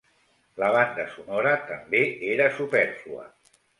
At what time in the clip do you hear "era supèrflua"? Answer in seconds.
2.37-3.29